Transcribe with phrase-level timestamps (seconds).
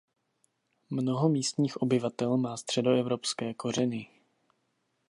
[0.89, 4.09] Mnoho místních obyvatel má středoevropské kořeny.